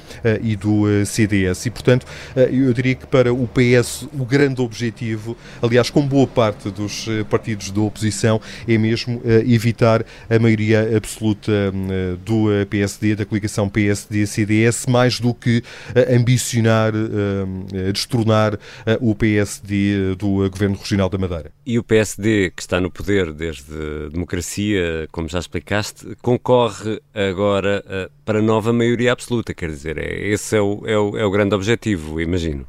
e 0.42 0.56
do 0.56 0.84
CDS. 1.06 1.66
E, 1.66 1.70
portanto, 1.70 2.06
eu 2.36 2.72
diria 2.74 2.96
que 2.96 3.06
para 3.18 3.34
o 3.34 3.48
PS 3.48 4.08
o 4.14 4.24
grande 4.24 4.62
objetivo, 4.62 5.36
aliás, 5.60 5.90
com 5.90 6.08
boa 6.08 6.28
parte 6.28 6.70
dos 6.70 7.08
partidos 7.28 7.72
da 7.72 7.82
oposição, 7.82 8.40
é 8.68 8.78
mesmo 8.78 9.20
evitar 9.48 10.06
a 10.30 10.38
maioria 10.38 10.96
absoluta 10.96 11.52
do 12.24 12.46
PSD, 12.70 13.16
da 13.16 13.26
coligação 13.26 13.68
PSD-CDS, 13.70 14.86
mais 14.86 15.20
do 15.20 15.34
que 15.34 15.64
ambicionar 16.14 16.92
destronar 17.92 18.60
o 19.02 19.16
PSD 19.16 20.14
do 20.16 20.48
Governo 20.52 20.78
Regional 20.78 21.10
da 21.10 21.18
Madeira. 21.18 21.52
E 21.66 21.80
o 21.80 21.84
PSD, 21.84 22.52
que 22.56 22.62
está 22.62 22.80
no 22.80 22.92
poder 22.92 23.34
desde 23.34 24.10
democracia, 24.12 25.08
como 25.12 25.28
já 25.28 25.40
explicaste, 25.40 26.16
concorre 26.22 27.02
agora 27.16 27.84
para 28.24 28.42
nova 28.42 28.72
maioria 28.72 29.14
absoluta, 29.14 29.54
quer 29.54 29.70
dizer, 29.70 29.98
é, 29.98 30.28
esse 30.28 30.56
é 30.56 30.62
o, 30.62 30.84
é, 30.86 30.98
o, 30.98 31.18
é 31.18 31.26
o 31.26 31.32
grande 31.32 31.56
objetivo, 31.56 32.20
imagino. 32.20 32.68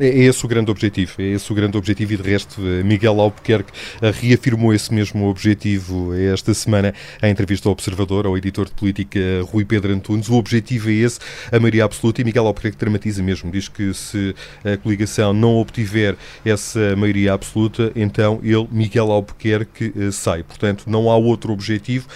É, 0.00 0.06
esse 0.06 0.44
o 0.44 0.48
grande 0.48 0.70
objetivo, 0.70 1.12
é 1.18 1.24
esse 1.24 1.50
o 1.50 1.54
grande 1.54 1.76
objetivo 1.76 2.12
e 2.12 2.16
de 2.16 2.22
resto 2.22 2.60
eh, 2.60 2.84
Miguel 2.84 3.20
Albuquerque 3.20 3.72
eh, 4.00 4.12
reafirmou 4.12 4.72
esse 4.72 4.94
mesmo 4.94 5.26
objetivo 5.26 6.14
esta 6.14 6.54
semana 6.54 6.94
em 7.20 7.30
entrevista 7.30 7.68
ao 7.68 7.72
Observador, 7.72 8.24
ao 8.24 8.38
editor 8.38 8.66
de 8.66 8.74
política 8.74 9.18
Rui 9.50 9.64
Pedro 9.64 9.92
Antunes. 9.92 10.28
O 10.28 10.34
objetivo 10.34 10.88
é 10.88 10.92
esse, 10.92 11.18
a 11.50 11.58
maioria 11.58 11.84
absoluta 11.84 12.20
e 12.20 12.24
Miguel 12.24 12.46
Albuquerque 12.46 12.78
dramatiza 12.78 13.22
mesmo, 13.24 13.50
diz 13.50 13.66
que 13.68 13.92
se 13.92 14.36
a 14.64 14.76
coligação 14.76 15.32
não 15.32 15.56
obtiver 15.56 16.16
essa 16.44 16.94
maioria 16.94 17.32
absoluta, 17.32 17.90
então 17.96 18.38
ele, 18.42 18.68
Miguel 18.70 19.10
Albuquerque, 19.10 19.92
eh, 19.96 20.12
sai. 20.12 20.44
Portanto, 20.44 20.84
não 20.86 21.10
há 21.10 21.16
outro 21.16 21.52
objetivo. 21.52 22.06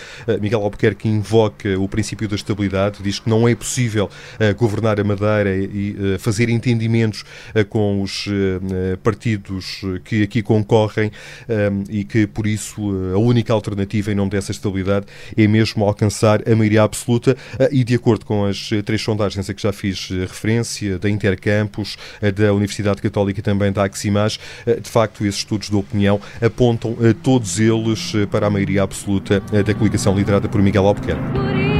Miguel 0.40 0.62
Albuquerque 0.62 1.08
invoca 1.08 1.78
o 1.78 1.88
princípio 1.88 2.28
da 2.28 2.36
estabilidade, 2.36 3.02
diz 3.02 3.18
que 3.18 3.28
não 3.28 3.48
é 3.48 3.54
possível 3.54 4.08
governar 4.56 5.00
a 5.00 5.04
Madeira 5.04 5.56
e 5.56 6.16
fazer 6.18 6.48
entendimentos 6.48 7.24
com 7.72 8.02
os 8.02 8.26
uh, 8.26 8.98
partidos 9.02 9.80
que 10.04 10.24
aqui 10.24 10.42
concorrem 10.42 11.10
um, 11.48 11.84
e 11.88 12.04
que, 12.04 12.26
por 12.26 12.46
isso, 12.46 12.82
a 13.14 13.18
única 13.18 13.50
alternativa 13.50 14.12
em 14.12 14.14
nome 14.14 14.30
dessa 14.30 14.52
estabilidade 14.52 15.06
é 15.34 15.46
mesmo 15.46 15.82
alcançar 15.82 16.46
a 16.46 16.54
maioria 16.54 16.82
absoluta 16.82 17.34
uh, 17.58 17.68
e, 17.72 17.82
de 17.82 17.94
acordo 17.94 18.26
com 18.26 18.44
as 18.44 18.68
três 18.84 19.00
sondagens 19.00 19.48
a 19.48 19.54
que 19.54 19.62
já 19.62 19.72
fiz 19.72 20.10
referência, 20.10 20.98
da 20.98 21.08
Intercampus, 21.08 21.96
da 22.34 22.52
Universidade 22.52 23.00
Católica 23.00 23.40
e 23.40 23.42
também 23.42 23.72
da 23.72 23.84
Aximage, 23.84 24.38
de 24.66 24.90
facto, 24.90 25.24
esses 25.24 25.40
estudos 25.40 25.70
de 25.70 25.76
opinião 25.76 26.20
apontam 26.42 26.94
todos 27.22 27.58
eles 27.58 28.12
para 28.30 28.48
a 28.48 28.50
maioria 28.50 28.82
absoluta 28.82 29.40
da 29.40 29.74
coligação 29.74 30.14
liderada 30.14 30.48
por 30.48 30.60
Miguel 30.60 30.86
Albuquerque. 30.86 31.71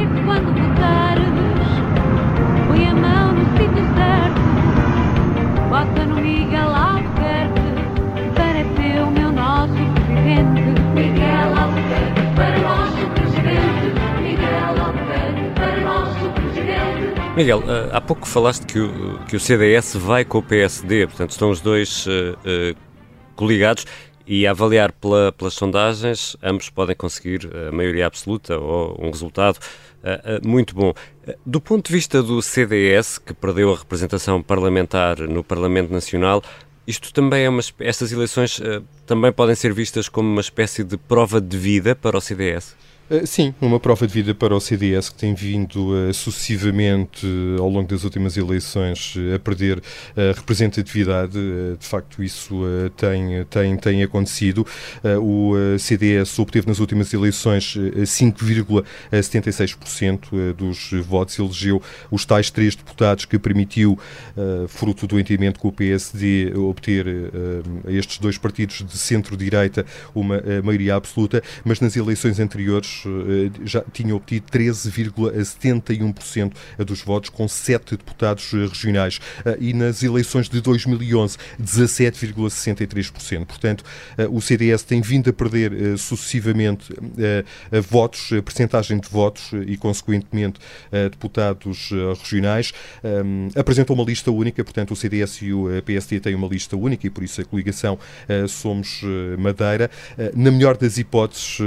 Miguel, 17.35 17.63
eh, 17.67 17.89
há 17.91 17.99
pouco 17.99 18.27
falaste 18.27 18.63
que 18.63 18.79
o, 18.79 19.17
que 19.25 19.35
o 19.35 19.39
CDS 19.39 19.95
vai 19.95 20.23
com 20.23 20.37
o 20.37 20.43
PSD, 20.43 21.07
portanto 21.07 21.31
estão 21.31 21.49
os 21.49 21.61
dois 21.61 22.05
uh, 22.05 22.09
uh, 22.09 22.77
coligados 23.35 23.87
e 24.27 24.45
a 24.45 24.51
avaliar 24.51 24.91
pela, 24.91 25.31
pelas 25.31 25.55
sondagens, 25.55 26.37
ambos 26.43 26.69
podem 26.69 26.95
conseguir 26.95 27.49
a 27.67 27.71
maioria 27.71 28.05
absoluta 28.05 28.59
ou 28.59 29.03
um 29.03 29.09
resultado 29.09 29.57
uh, 29.57 30.47
muito 30.47 30.75
bom. 30.75 30.93
Do 31.43 31.59
ponto 31.59 31.87
de 31.87 31.93
vista 31.93 32.21
do 32.21 32.39
CDS, 32.39 33.17
que 33.17 33.33
perdeu 33.33 33.73
a 33.73 33.77
representação 33.77 34.39
parlamentar 34.39 35.19
no 35.21 35.43
Parlamento 35.43 35.91
Nacional, 35.91 36.43
isto 36.85 37.11
também 37.11 37.45
é 37.45 37.49
uma, 37.49 37.61
estas 37.79 38.11
eleições 38.11 38.61
também 39.07 39.31
podem 39.31 39.55
ser 39.55 39.73
vistas 39.73 40.07
como 40.07 40.29
uma 40.29 40.41
espécie 40.41 40.83
de 40.83 40.97
prova 40.97 41.41
de 41.41 41.57
vida 41.57 41.95
para 41.95 42.15
o 42.15 42.21
CDS? 42.21 42.75
Eh, 43.09 43.25
sim, 43.25 43.53
uma 43.59 43.81
prova 43.81 44.07
de 44.07 44.13
vida 44.13 44.33
para 44.33 44.55
o 44.55 44.61
CDS 44.61 45.09
que 45.09 45.15
tem 45.15 45.33
vindo 45.33 45.91
uh, 45.91 46.13
sucessivamente 46.13 47.27
uh, 47.27 47.61
ao 47.61 47.67
longo 47.67 47.89
das 47.89 48.05
últimas 48.05 48.37
eleições 48.37 49.17
uh, 49.17 49.35
a 49.35 49.39
perder 49.39 49.83
representatividade. 50.35 51.33
de 51.33 51.85
facto, 51.85 52.23
isso 52.23 52.61
tem, 52.95 53.43
tem, 53.49 53.75
tem 53.77 54.03
acontecido. 54.03 54.67
o 55.21 55.53
CDS 55.77 56.39
obteve 56.39 56.67
nas 56.67 56.79
últimas 56.79 57.13
eleições 57.13 57.75
5,76% 57.75 60.53
dos 60.53 60.91
votos, 61.05 61.37
elegeu 61.39 61.81
os 62.11 62.25
tais 62.25 62.51
três 62.51 62.75
deputados 62.75 63.23
que 63.25 63.39
permitiu, 63.39 63.97
fruto 64.67 65.07
do 65.07 65.19
entendimento 65.19 65.59
com 65.59 65.69
o 65.69 65.71
PSD, 65.71 66.53
obter 66.55 67.07
a 67.87 67.91
estes 67.91 68.19
dois 68.19 68.37
partidos 68.37 68.85
de 68.85 68.97
centro-direita 68.97 69.85
uma 70.13 70.43
maioria 70.63 70.95
absoluta, 70.95 71.41
mas 71.65 71.79
nas 71.79 71.95
eleições 71.95 72.39
anteriores 72.39 72.92
eh, 73.05 73.51
já 73.65 73.83
tinha 73.91 74.15
obtido 74.15 74.45
13,71% 74.51 76.53
dos 76.79 77.01
votos, 77.01 77.29
com 77.29 77.47
sete 77.47 77.97
deputados 77.97 78.53
eh, 78.53 78.67
regionais. 78.67 79.19
Eh, 79.45 79.57
e 79.59 79.73
nas 79.73 80.03
eleições 80.03 80.47
de 80.49 80.61
2011, 80.61 81.37
17,63%. 81.61 83.45
Portanto, 83.45 83.83
o 84.29 84.41
CDS 84.41 84.83
tem 84.83 85.01
vindo 85.01 85.29
a 85.29 85.33
perder 85.33 85.97
sucessivamente 85.97 86.93
votos, 87.89 88.29
percentagem 88.43 88.99
de 88.99 89.07
votos 89.07 89.51
e, 89.67 89.77
consequentemente, 89.77 90.59
deputados 91.11 91.91
regionais. 92.19 92.73
Apresentou 93.55 93.95
uma 93.95 94.03
lista 94.03 94.29
única, 94.31 94.61
portanto, 94.63 94.91
o 94.91 94.95
CDS 94.95 95.41
e 95.41 95.53
o 95.53 95.67
PSD 95.83 96.19
têm 96.19 96.35
uma 96.35 96.47
lista 96.47 96.75
única 96.75 97.07
e, 97.07 97.09
por 97.09 97.23
isso, 97.23 97.41
a 97.41 97.45
coligação 97.45 97.97
Somos 98.47 99.01
Madeira. 99.37 99.89
Na 100.35 100.51
melhor 100.51 100.77
das 100.77 100.97
hipóteses, 100.97 101.57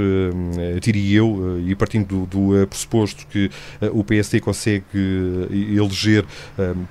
diria 0.81 1.16
eu, 1.17 1.59
e 1.65 1.75
partindo 1.75 2.07
do, 2.07 2.25
do 2.25 2.61
eh, 2.61 2.65
pressuposto 2.65 3.25
que 3.27 3.49
eh, 3.81 3.89
o 3.91 4.03
PSD 4.03 4.39
consegue 4.39 4.85
eh, 4.93 5.75
eleger, 5.75 6.25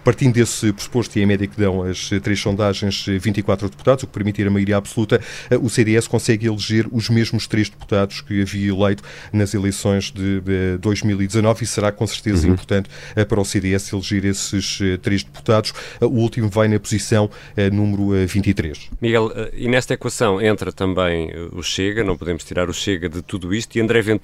partindo 0.04 0.34
desse 0.34 0.72
pressuposto 0.72 1.18
e 1.18 1.22
em 1.22 1.26
média 1.26 1.46
que 1.46 1.58
dão 1.58 1.82
as 1.82 2.10
três 2.22 2.40
sondagens, 2.40 3.06
24 3.06 3.68
deputados, 3.68 4.04
o 4.04 4.06
que 4.06 4.12
permitir 4.12 4.46
a 4.46 4.50
maioria 4.50 4.76
absoluta, 4.76 5.20
o 5.60 5.68
CDS 5.68 6.06
consegue 6.06 6.46
eleger 6.46 6.86
os 6.90 7.08
mesmos 7.08 7.46
três 7.46 7.68
deputados 7.68 8.20
que 8.20 8.42
havia 8.42 8.72
eleito 8.72 9.02
nas 9.32 9.54
eleições 9.54 10.10
de, 10.10 10.42
2019 10.80 11.64
e 11.64 11.66
será 11.66 11.92
com 11.92 12.06
certeza 12.06 12.46
uhum. 12.46 12.54
importante 12.54 12.90
para 13.28 13.40
o 13.40 13.44
CDS 13.44 13.92
eleger 13.92 14.24
esses 14.24 14.78
três 15.02 15.22
deputados. 15.22 15.72
O 16.00 16.06
último 16.06 16.48
vai 16.48 16.68
na 16.68 16.78
posição 16.78 17.30
número 17.72 18.26
23. 18.26 18.90
Miguel, 19.00 19.30
e 19.54 19.68
nesta 19.68 19.94
equação 19.94 20.40
entra 20.40 20.72
também 20.72 21.32
o 21.52 21.62
Chega, 21.62 22.04
não 22.04 22.16
podemos 22.16 22.44
tirar 22.44 22.68
o 22.68 22.74
Chega 22.74 23.08
de 23.08 23.22
tudo 23.22 23.54
isto, 23.54 23.76
e 23.76 23.80
André 23.80 24.02
Ventura 24.02 24.15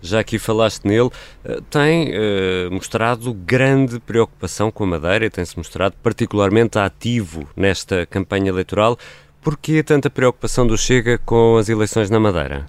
já 0.00 0.20
aqui 0.20 0.38
falaste 0.38 0.84
nele, 0.84 1.10
eh, 1.44 1.60
tem 1.70 2.10
uh, 2.10 2.70
mostrado 2.70 3.32
grande 3.32 3.98
preocupação 3.98 4.70
com 4.70 4.84
a 4.84 4.86
Madeira, 4.86 5.30
tem-se 5.30 5.56
mostrado 5.56 5.94
particularmente 6.02 6.78
ativo 6.78 7.48
nesta 7.56 8.04
campanha 8.06 8.50
eleitoral. 8.50 8.98
Por 9.40 9.56
que 9.56 9.82
tanta 9.82 10.08
preocupação 10.08 10.66
do 10.66 10.76
Chega 10.76 11.18
com 11.18 11.56
as 11.56 11.68
eleições 11.68 12.10
na 12.10 12.20
Madeira? 12.20 12.66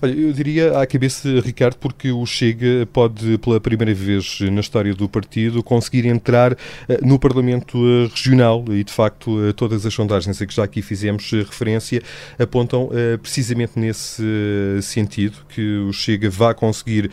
Olha, 0.00 0.12
eu 0.12 0.32
diria 0.32 0.78
à 0.78 0.86
cabeça, 0.86 1.28
Ricardo, 1.40 1.76
porque 1.76 2.12
o 2.12 2.24
Chega 2.24 2.86
pode, 2.92 3.36
pela 3.38 3.60
primeira 3.60 3.92
vez 3.92 4.38
na 4.42 4.60
história 4.60 4.94
do 4.94 5.08
partido, 5.08 5.60
conseguir 5.60 6.06
entrar 6.06 6.52
eh, 6.88 7.00
no 7.02 7.18
Parlamento 7.18 7.76
eh, 7.76 8.08
Regional. 8.08 8.64
E, 8.68 8.84
de 8.84 8.92
facto, 8.92 9.44
eh, 9.44 9.52
todas 9.52 9.84
as 9.84 9.92
sondagens 9.92 10.40
a 10.40 10.46
que 10.46 10.54
já 10.54 10.62
aqui 10.62 10.82
fizemos 10.82 11.32
referência 11.32 12.00
apontam 12.38 12.90
precisamente 13.20 13.72
nesse 13.76 14.22
sentido, 14.82 15.38
que 15.48 15.78
o 15.78 15.92
Chega 15.92 16.30
vá 16.30 16.54
conseguir 16.54 17.10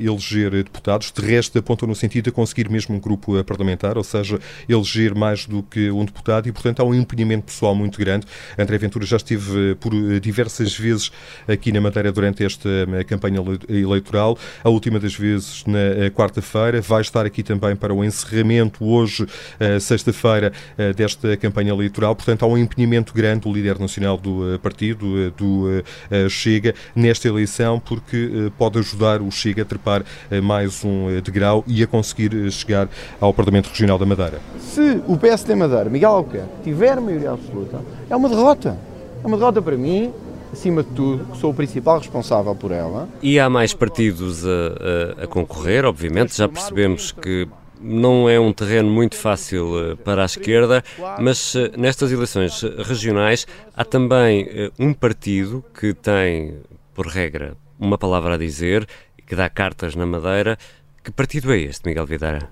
eleger 0.00 0.50
deputados, 0.50 1.10
de 1.10 1.20
resto 1.20 1.58
apontam 1.58 1.88
no 1.88 1.94
sentido 1.94 2.26
de 2.26 2.32
conseguir 2.32 2.68
mesmo 2.68 2.94
um 2.94 3.00
grupo 3.00 3.42
parlamentar, 3.44 3.96
ou 3.98 4.04
seja, 4.04 4.38
eleger 4.68 5.14
mais 5.14 5.46
do 5.46 5.62
que 5.62 5.90
um 5.90 6.04
deputado. 6.04 6.48
E, 6.48 6.52
portanto, 6.52 6.80
há 6.80 6.84
um 6.84 6.94
empenhamento 6.94 7.46
pessoal 7.46 7.74
muito 7.74 7.98
grande. 7.98 8.26
André 8.56 8.78
Ventura 8.78 9.04
já 9.04 9.16
esteve 9.16 9.74
por 9.76 9.92
diversas 10.20 10.76
vezes 10.76 11.10
aqui 11.48 11.72
na 11.72 11.80
Madeira 11.80 12.12
durante 12.12 12.27
durante 12.28 12.44
esta 12.44 12.68
eh, 12.68 13.04
campanha 13.04 13.42
eleitoral. 13.68 14.36
A 14.62 14.68
última 14.68 14.98
das 15.00 15.14
vezes 15.14 15.64
na 15.66 15.78
eh, 15.78 16.10
quarta-feira. 16.10 16.80
Vai 16.80 17.00
estar 17.00 17.24
aqui 17.24 17.42
também 17.42 17.74
para 17.74 17.94
o 17.94 18.04
encerramento, 18.04 18.84
hoje, 18.84 19.26
eh, 19.58 19.78
sexta-feira, 19.80 20.52
desta 20.96 21.36
campanha 21.36 21.70
eleitoral. 21.70 22.14
Portanto, 22.14 22.44
há 22.44 22.48
um 22.48 22.56
empenhamento 22.56 23.12
grande 23.12 23.40
do 23.40 23.52
líder 23.52 23.78
nacional 23.78 24.16
do 24.16 24.58
partido, 24.60 25.30
do 25.32 25.82
Chega, 26.28 26.74
nesta 26.94 27.28
eleição, 27.28 27.80
porque 27.80 28.50
pode 28.58 28.78
ajudar 28.78 29.20
o 29.20 29.30
Chega 29.30 29.62
a 29.62 29.64
trepar 29.64 30.04
mais 30.42 30.84
um 30.84 31.20
degrau 31.22 31.64
e 31.66 31.82
a 31.82 31.86
conseguir 31.86 32.50
chegar 32.50 32.88
ao 33.20 33.32
Parlamento 33.32 33.68
Regional 33.68 33.98
da 33.98 34.06
Madeira. 34.06 34.40
Se 34.60 35.00
o 35.06 35.16
PSD 35.16 35.54
Madeira, 35.54 35.88
Miguel 35.90 36.10
Albuquerque, 36.10 36.48
tiver 36.64 37.00
maioria 37.00 37.32
absoluta, 37.32 37.80
é 38.08 38.16
uma 38.16 38.28
derrota. 38.28 38.76
É 39.22 39.26
uma 39.26 39.36
derrota 39.36 39.60
para 39.60 39.76
mim, 39.76 40.12
acima 40.52 40.82
de 40.82 40.90
tudo, 40.90 41.36
sou 41.36 41.50
o 41.50 41.54
principal 41.54 41.98
responsável 41.98 42.54
por 42.54 42.72
ela. 42.72 43.08
E 43.22 43.38
há 43.38 43.48
mais 43.48 43.74
partidos 43.74 44.44
a, 44.46 45.20
a, 45.20 45.24
a 45.24 45.26
concorrer, 45.26 45.84
obviamente, 45.84 46.36
já 46.36 46.48
percebemos 46.48 47.12
que 47.12 47.48
não 47.80 48.28
é 48.28 48.40
um 48.40 48.52
terreno 48.52 48.90
muito 48.90 49.14
fácil 49.16 49.96
para 50.04 50.22
a 50.22 50.26
esquerda, 50.26 50.82
mas 51.20 51.54
nestas 51.76 52.10
eleições 52.10 52.60
regionais 52.84 53.46
há 53.76 53.84
também 53.84 54.48
um 54.78 54.92
partido 54.92 55.64
que 55.78 55.94
tem, 55.94 56.56
por 56.92 57.06
regra, 57.06 57.56
uma 57.78 57.96
palavra 57.96 58.34
a 58.34 58.36
dizer, 58.36 58.86
que 59.24 59.36
dá 59.36 59.48
cartas 59.48 59.94
na 59.94 60.06
madeira. 60.06 60.58
Que 61.04 61.12
partido 61.12 61.52
é 61.52 61.58
este, 61.58 61.86
Miguel 61.86 62.06
Videira? 62.06 62.48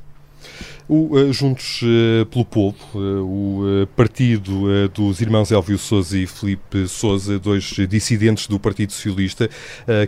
O 0.89 1.17
uh, 1.17 1.33
Juntos 1.33 1.81
uh, 1.83 2.25
pelo 2.27 2.45
Povo, 2.45 2.77
uh, 2.95 3.83
o 3.83 3.87
partido 3.97 4.89
dos 4.89 5.21
irmãos 5.21 5.51
Elvio 5.51 5.79
Souza 5.79 6.17
e 6.17 6.27
Felipe 6.27 6.87
Souza, 6.87 7.41
dois 7.41 7.65
dissidentes 7.89 8.47
do 8.47 8.59
Partido 8.59 8.93
Socialista, 8.93 9.49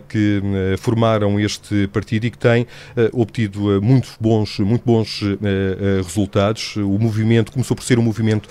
que 0.08 0.40
formaram 0.78 1.40
este 1.40 1.86
partido 1.88 2.26
e 2.26 2.30
que 2.30 2.38
têm 2.38 2.66
obtido 3.12 3.80
muito 3.82 4.08
bons, 4.20 4.58
muito 4.58 4.84
bons 4.84 5.22
resultados. 6.04 6.76
O 6.76 6.98
movimento 6.98 7.52
começou 7.52 7.76
por 7.76 7.82
ser 7.82 7.98
um 7.98 8.02
movimento 8.02 8.48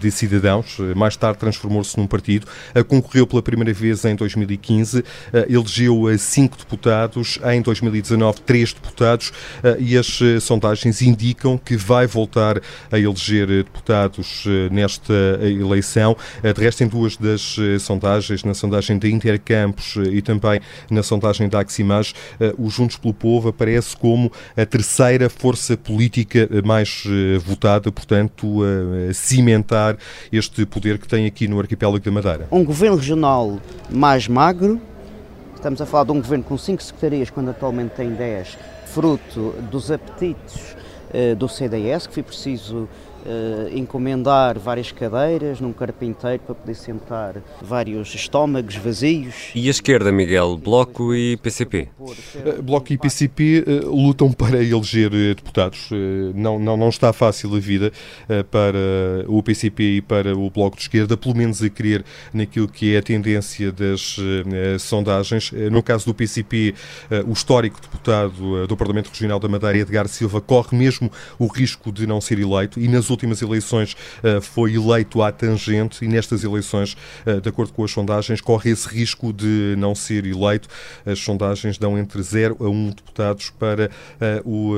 de 0.00 0.10
cidadãos, 0.10 0.78
mais 0.96 1.16
tarde 1.16 1.38
transformou-se 1.38 1.96
num 1.96 2.06
partido, 2.06 2.46
concorreu 2.88 3.26
pela 3.26 3.42
primeira 3.42 3.72
vez 3.72 4.04
em 4.04 4.14
2015, 4.14 5.04
elegeu 5.48 6.06
cinco 6.18 6.56
deputados, 6.56 7.38
em 7.52 7.62
2019 7.62 8.40
três 8.40 8.72
deputados 8.72 9.32
e 9.78 9.96
as 9.96 10.18
sondagens 10.40 11.02
indicam 11.02 11.58
que 11.64 11.76
vai 11.76 12.06
voltar 12.06 12.60
a 12.90 12.98
eleger 12.98 13.46
deputados 13.46 14.44
eh, 14.46 14.68
nesta 14.70 15.12
eleição. 15.42 16.16
Eh, 16.42 16.52
de 16.52 16.60
resto, 16.60 16.84
em 16.84 16.88
duas 16.88 17.16
das 17.16 17.56
eh, 17.58 17.78
sondagens, 17.78 18.44
na 18.44 18.54
sondagem 18.54 18.98
da 18.98 19.08
Intercampos 19.08 19.96
e 19.96 20.22
também 20.22 20.60
na 20.90 21.02
sondagem 21.02 21.48
da 21.48 21.60
Aximage, 21.60 22.14
o 22.58 22.68
Juntos 22.68 22.96
pelo 22.96 23.14
Povo 23.14 23.48
aparece 23.48 23.96
como 23.96 24.30
a 24.56 24.64
terceira 24.64 25.28
força 25.28 25.76
política 25.76 26.48
mais 26.64 27.04
votada, 27.44 27.90
portanto, 27.92 28.62
a 29.08 29.12
cimentar 29.12 29.96
este 30.32 30.64
poder 30.66 30.98
que 30.98 31.06
tem 31.06 31.26
aqui 31.26 31.46
no 31.46 31.58
arquipélago 31.58 32.04
da 32.04 32.10
Madeira. 32.10 32.48
Um 32.50 32.64
governo 32.64 32.96
regional 32.96 33.60
mais 33.90 34.28
magro, 34.28 34.80
estamos 35.54 35.80
a 35.80 35.86
falar 35.86 36.04
de 36.04 36.12
um 36.12 36.16
governo 36.16 36.44
com 36.44 36.58
cinco 36.58 36.82
secretarias, 36.82 37.30
quando 37.30 37.50
atualmente 37.50 37.90
tem 37.90 38.10
10, 38.10 38.58
fruto 38.86 39.54
dos 39.70 39.90
apetites 39.90 40.76
eh, 40.76 40.81
do 41.36 41.48
CDS, 41.48 42.06
que 42.06 42.14
foi 42.14 42.22
preciso 42.22 42.88
uh, 43.26 43.76
encomendar 43.76 44.58
várias 44.58 44.92
cadeiras 44.92 45.60
num 45.60 45.72
carpinteiro 45.72 46.42
para 46.44 46.54
poder 46.54 46.74
sentar 46.74 47.36
vários 47.60 48.14
estômagos 48.14 48.76
vazios. 48.76 49.50
E 49.54 49.68
a 49.68 49.70
esquerda, 49.70 50.10
Miguel? 50.10 50.56
Bloco 50.56 51.14
e 51.14 51.36
PCP? 51.36 51.88
Eh, 52.44 52.62
Bloco 52.62 52.92
e 52.92 52.98
PCP 52.98 53.64
uh, 53.66 53.90
lutam 53.90 54.32
para 54.32 54.62
eleger 54.62 55.10
deputados. 55.10 55.90
Uh, 55.90 56.32
não, 56.34 56.58
não, 56.58 56.76
não 56.76 56.88
está 56.88 57.12
fácil 57.12 57.54
a 57.54 57.58
vida 57.58 57.92
para 58.50 58.78
o 59.26 59.42
PCP 59.42 59.96
e 59.96 60.02
para 60.02 60.36
o 60.36 60.50
Bloco 60.50 60.76
de 60.76 60.82
Esquerda, 60.82 61.16
pelo 61.16 61.36
menos 61.36 61.62
a 61.62 61.68
querer 61.68 62.04
naquilo 62.32 62.68
que 62.68 62.94
é 62.94 62.98
a 62.98 63.02
tendência 63.02 63.70
das 63.70 64.16
sondagens. 64.80 65.52
no 65.70 65.82
caso 65.82 66.06
do 66.06 66.14
PCP, 66.14 66.74
o 67.26 67.32
histórico 67.32 67.80
deputado 67.80 68.66
do 68.66 68.76
Parlamento 68.76 69.08
Regional 69.08 69.38
da 69.38 69.48
Madeira, 69.48 69.78
Edgar 69.78 70.08
Silva, 70.08 70.40
corre 70.40 70.76
mesmo 70.76 71.10
o 71.38 71.46
risco 71.46 71.92
de 71.92 72.06
não 72.06 72.20
ser 72.20 72.38
eleito 72.38 72.80
e 72.80 72.88
nas 72.88 73.10
últimas 73.12 73.40
eleições 73.40 73.96
eh, 74.22 74.40
foi 74.40 74.74
eleito 74.74 75.22
à 75.22 75.30
tangente 75.30 76.04
e 76.04 76.08
nestas 76.08 76.42
eleições, 76.42 76.96
eh, 77.24 77.40
de 77.40 77.48
acordo 77.48 77.72
com 77.72 77.84
as 77.84 77.90
sondagens, 77.90 78.40
corre 78.40 78.70
esse 78.70 78.88
risco 78.88 79.32
de 79.32 79.74
não 79.78 79.94
ser 79.94 80.26
eleito. 80.26 80.68
As 81.06 81.18
sondagens 81.18 81.78
dão 81.78 81.96
entre 81.98 82.20
0 82.22 82.56
a 82.60 82.68
1 82.68 82.90
deputados 82.90 83.50
para 83.50 83.90
eh, 84.20 84.42
o 84.44 84.72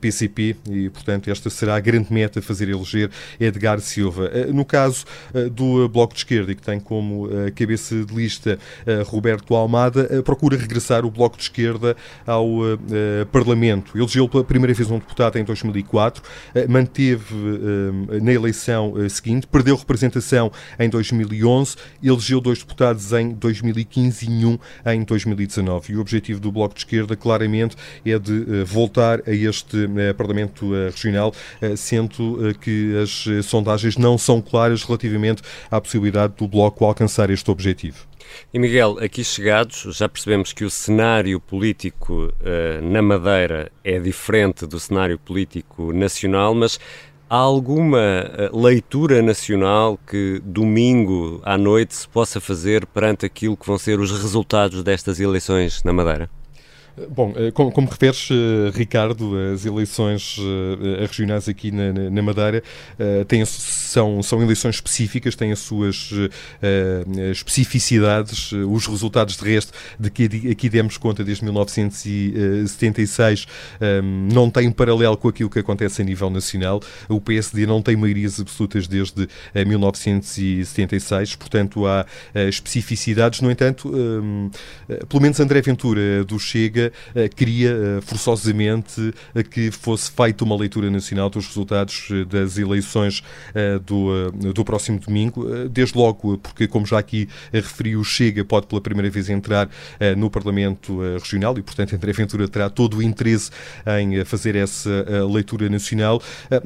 PCP 0.00 0.56
e, 0.68 0.90
portanto, 0.90 1.30
esta 1.30 1.48
será 1.48 1.76
a 1.76 1.80
grande 1.80 2.12
meta 2.12 2.42
fazer 2.42 2.68
eleger 2.68 3.10
Edgar 3.38 3.80
Silva. 3.80 4.28
No 4.52 4.64
caso 4.64 5.04
do 5.52 5.88
Bloco 5.88 6.14
de 6.14 6.20
Esquerda, 6.20 6.54
que 6.54 6.62
tem 6.62 6.80
como 6.80 7.28
cabeça 7.54 8.04
de 8.04 8.14
lista 8.14 8.58
Roberto 9.06 9.54
Almada, 9.54 10.22
procura 10.22 10.56
regressar 10.56 11.04
o 11.04 11.10
Bloco 11.10 11.36
de 11.36 11.44
Esquerda 11.44 11.96
ao 12.26 12.48
Parlamento. 13.30 13.96
Elegeu 13.96 14.28
pela 14.28 14.42
primeira 14.44 14.74
vez 14.74 14.90
um 14.90 14.98
deputado 14.98 15.38
em 15.38 15.44
2004, 15.44 16.22
manteve 16.68 17.59
na 18.22 18.32
eleição 18.32 18.94
eh, 18.96 19.08
seguinte, 19.08 19.46
perdeu 19.46 19.76
representação 19.76 20.50
em 20.78 20.88
2011, 20.88 21.76
elegeu 22.02 22.40
dois 22.40 22.58
deputados 22.58 23.12
em 23.12 23.30
2015 23.30 24.26
e 24.30 24.44
um 24.44 24.58
em 24.86 25.02
2019. 25.02 25.92
E 25.92 25.96
o 25.96 26.00
objetivo 26.00 26.40
do 26.40 26.50
Bloco 26.50 26.74
de 26.74 26.80
Esquerda, 26.80 27.16
claramente, 27.16 27.76
é 28.04 28.18
de 28.18 28.42
eh, 28.42 28.64
voltar 28.64 29.22
a 29.26 29.32
este 29.32 29.88
Parlamento 30.16 30.72
Regional, 30.90 31.34
sendo 31.76 32.54
que 32.60 32.96
as 32.96 33.44
sondagens 33.46 33.96
não 33.96 34.16
são 34.16 34.40
claras 34.40 34.82
relativamente 34.82 35.42
à 35.70 35.80
possibilidade 35.80 36.34
do 36.36 36.46
Bloco 36.46 36.84
alcançar 36.84 37.30
este 37.30 37.50
objetivo. 37.50 38.10
E 38.52 38.58
Miguel, 38.58 38.98
aqui 39.00 39.22
chegados, 39.22 39.86
já 39.96 40.08
percebemos 40.08 40.52
que 40.52 40.64
o 40.64 40.70
cenário 40.70 41.40
político 41.40 42.32
uh, 42.40 42.82
na 42.82 43.02
Madeira 43.02 43.70
é 43.84 43.98
diferente 43.98 44.66
do 44.66 44.78
cenário 44.78 45.18
político 45.18 45.92
nacional, 45.92 46.54
mas 46.54 46.78
Há 47.32 47.36
alguma 47.36 48.00
eh, 48.00 48.50
leitura 48.52 49.22
nacional 49.22 49.96
que 50.04 50.42
domingo 50.44 51.40
à 51.44 51.56
noite 51.56 51.94
se 51.94 52.08
possa 52.08 52.40
fazer 52.40 52.84
perante 52.86 53.24
aquilo 53.24 53.56
que 53.56 53.68
vão 53.68 53.78
ser 53.78 54.00
os 54.00 54.10
resultados 54.10 54.82
destas 54.82 55.20
eleições 55.20 55.80
na 55.84 55.92
Madeira? 55.92 56.28
Bom, 57.08 57.32
eh, 57.36 57.50
como, 57.52 57.72
como 57.72 57.88
referes, 57.88 58.28
eh, 58.30 58.70
Ricardo, 58.76 59.34
as 59.54 59.64
eleições 59.64 60.36
eh, 60.38 61.06
regionais 61.06 61.48
aqui 61.48 61.70
na, 61.70 61.92
na 61.92 62.22
Madeira 62.22 62.62
têm, 63.26 63.44
são, 63.44 64.22
são 64.22 64.42
eleições 64.42 64.76
específicas, 64.76 65.34
têm 65.34 65.52
as 65.52 65.60
suas 65.60 66.10
especificidades, 67.30 68.52
os 68.52 68.86
resultados 68.86 69.36
de 69.36 69.44
resto 69.44 69.72
de 69.98 70.10
que 70.10 70.50
aqui 70.50 70.68
demos 70.68 70.96
conta 70.96 71.24
desde 71.24 71.44
1976 71.44 73.46
não 74.28 74.50
têm 74.50 74.70
paralelo 74.70 75.16
com 75.16 75.28
aquilo 75.28 75.48
que 75.48 75.58
acontece 75.58 76.02
a 76.02 76.04
nível 76.04 76.30
nacional. 76.30 76.80
O 77.08 77.20
PSD 77.20 77.66
não 77.66 77.82
tem 77.82 77.96
maiorias 77.96 78.40
absolutas 78.40 78.86
desde 78.86 79.28
1976, 79.54 81.36
portanto 81.36 81.86
há 81.86 82.06
especificidades. 82.48 83.40
No 83.40 83.50
entanto, 83.50 83.90
pelo 85.08 85.22
menos 85.22 85.40
André 85.40 85.62
Ventura 85.62 86.24
do 86.24 86.38
Chega 86.38 86.89
eh, 87.14 87.28
queria 87.28 87.70
eh, 87.70 88.00
forçosamente 88.00 89.14
eh, 89.34 89.42
que 89.42 89.70
fosse 89.70 90.10
feita 90.10 90.44
uma 90.44 90.56
leitura 90.56 90.90
nacional 90.90 91.28
dos 91.30 91.46
resultados 91.46 92.08
das 92.28 92.58
eleições 92.58 93.22
do, 93.84 94.30
do 94.52 94.64
próximo 94.64 94.98
domingo, 94.98 95.46
desde 95.68 95.96
logo 95.96 96.38
porque, 96.38 96.66
como 96.66 96.86
já 96.86 96.98
aqui 96.98 97.28
referi, 97.52 97.96
o 97.96 98.04
Chega 98.04 98.44
pode 98.44 98.66
pela 98.66 98.80
primeira 98.80 99.10
vez 99.10 99.28
entrar 99.28 99.68
no 100.16 100.30
Parlamento 100.30 101.00
Regional 101.18 101.56
e, 101.58 101.62
portanto, 101.62 101.94
André 101.96 102.12
Ventura 102.12 102.48
terá 102.48 102.70
todo 102.70 102.98
o 102.98 103.02
interesse 103.02 103.50
em 104.00 104.24
fazer 104.24 104.56
essa 104.56 104.90
leitura 105.30 105.68
nacional. 105.68 106.22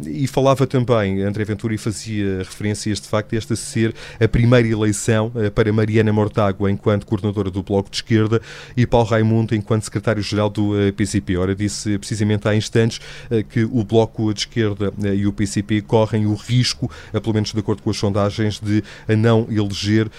E 0.07 0.27
falava 0.27 0.67
também, 0.67 1.23
André 1.23 1.45
Ventura, 1.45 1.75
e 1.75 1.79
fazia 1.79 2.39
referência 2.39 2.91
a 2.91 2.93
este 2.93 3.09
facto, 3.09 3.35
esta 3.35 3.57
ser 3.57 3.95
a 4.21 4.29
primeira 4.29 4.69
eleição 4.69 5.33
para 5.55 5.73
Mariana 5.73 6.13
Mortágua 6.13 6.71
enquanto 6.71 7.07
coordenadora 7.07 7.51
do 7.51 7.63
Bloco 7.63 7.91
de 7.91 7.97
Esquerda 7.97 8.41
e 8.77 8.87
Paulo 8.87 9.09
Raimundo 9.09 9.55
enquanto 9.55 9.85
secretário 9.85 10.04
secretário-geral 10.05 10.51
do 10.51 10.79
eh, 10.79 10.93
PCP. 10.93 11.37
Ora, 11.37 11.55
disse 11.55 11.97
precisamente 11.99 12.47
há 12.47 12.55
instantes 12.55 13.01
eh, 13.31 13.43
que 13.43 13.65
o 13.65 13.83
Bloco 13.83 14.33
de 14.35 14.41
Esquerda 14.41 14.93
eh, 15.03 15.15
e 15.15 15.27
o 15.27 15.33
PCP 15.33 15.81
correm 15.81 16.27
o 16.27 16.35
risco, 16.35 16.91
pelo 17.13 17.33
menos 17.33 17.53
de 17.53 17.59
acordo 17.59 17.83
com 17.83 17.91
as 17.91 17.97
sondagens, 17.97 18.61
de 18.61 18.83
não 19.17 19.47
eleger 19.51 20.11